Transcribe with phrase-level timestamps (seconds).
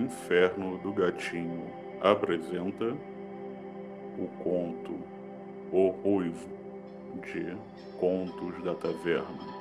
[0.00, 1.66] Inferno do Gatinho
[2.00, 2.96] apresenta
[4.18, 4.98] o conto
[5.70, 6.48] O Ruivo
[7.22, 7.54] de
[7.98, 9.59] Contos da Taverna.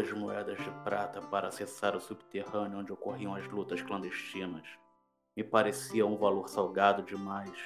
[0.00, 4.66] Duas moedas de prata para acessar o subterrâneo onde ocorriam as lutas clandestinas.
[5.36, 7.58] Me parecia um valor salgado demais.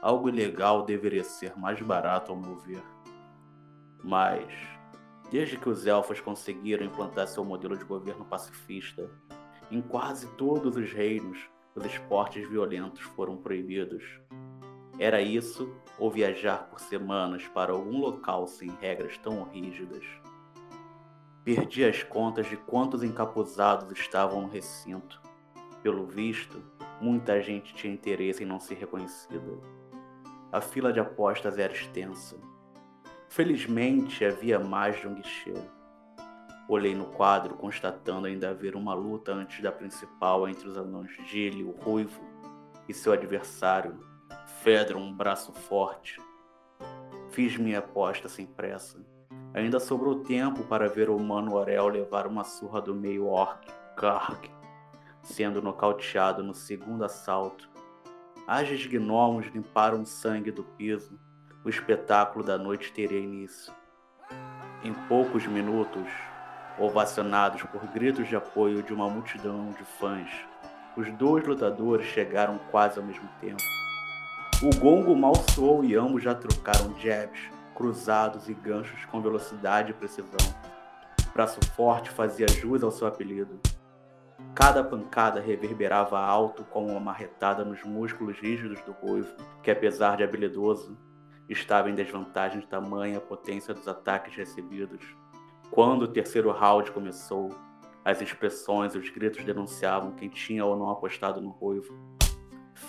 [0.00, 2.82] Algo ilegal deveria ser mais barato, ao meu ver.
[4.02, 4.52] Mas,
[5.30, 9.08] desde que os elfos conseguiram implantar seu modelo de governo pacifista,
[9.70, 11.38] em quase todos os reinos,
[11.74, 14.02] os esportes violentos foram proibidos.
[14.98, 20.04] Era isso ou viajar por semanas para algum local sem regras tão rígidas.
[21.44, 25.20] Perdi as contas de quantos encapuzados estavam no recinto.
[25.82, 26.62] Pelo visto,
[27.00, 29.58] muita gente tinha interesse em não ser reconhecida.
[30.52, 32.36] A fila de apostas era extensa.
[33.28, 35.54] Felizmente havia mais de um guichê.
[36.68, 41.64] Olhei no quadro, constatando ainda haver uma luta antes da principal entre os anões Gile,
[41.64, 42.22] o Ruivo,
[42.88, 43.98] e seu adversário,
[44.62, 46.20] Fedra, um braço forte.
[47.30, 49.04] Fiz minha aposta sem pressa
[49.54, 54.50] Ainda sobrou tempo para ver o Mano Orel levar uma surra do meio orc, Kark,
[55.22, 57.68] sendo nocauteado no segundo assalto.
[58.46, 61.18] Ágeis gnomos limparam o sangue do piso.
[61.64, 63.72] O espetáculo da noite teria início.
[64.82, 66.08] Em poucos minutos,
[66.78, 70.30] ovacionados por gritos de apoio de uma multidão de fãs,
[70.96, 73.62] os dois lutadores chegaram quase ao mesmo tempo.
[74.62, 77.50] O gongo mal soou e ambos já trocaram jabs,
[77.82, 80.38] cruzados e ganchos com velocidade e precisão.
[81.34, 83.58] Braço forte fazia jus ao seu apelido.
[84.54, 89.34] Cada pancada reverberava alto como uma marretada nos músculos rígidos do ruivo,
[89.64, 90.96] que apesar de habilidoso,
[91.48, 95.04] estava em desvantagem de tamanha potência dos ataques recebidos.
[95.68, 97.48] Quando o terceiro round começou,
[98.04, 101.92] as expressões e os gritos denunciavam quem tinha ou não apostado no ruivo.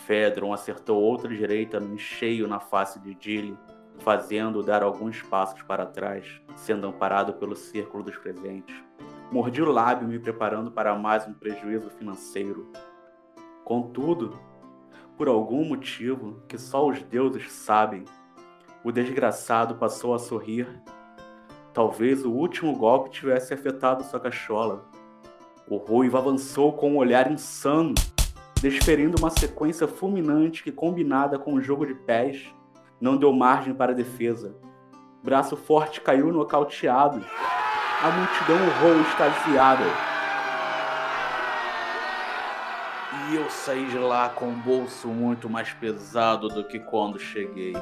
[0.06, 3.58] Fedron acertou outra direita em cheio na face de Dilly,
[4.00, 8.76] fazendo dar alguns passos para trás, sendo amparado pelo círculo dos presentes.
[9.32, 12.72] Mordi o lábio, me preparando para mais um prejuízo financeiro.
[13.64, 14.38] Contudo,
[15.18, 18.04] por algum motivo que só os deuses sabem,
[18.84, 20.68] o desgraçado passou a sorrir.
[21.74, 24.86] Talvez o último golpe tivesse afetado sua cachola.
[25.68, 27.94] O ruivo avançou com um olhar insano,
[28.62, 32.54] desferindo uma sequência fulminante que, combinada com o jogo de pés,
[33.04, 34.56] não deu margem para defesa.
[35.22, 37.22] Braço forte caiu nocauteado.
[38.02, 39.84] A multidão urrou extasiada.
[43.30, 47.74] E eu saí de lá com um bolso muito mais pesado do que quando cheguei.